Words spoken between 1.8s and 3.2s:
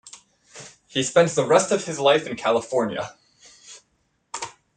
his life in California.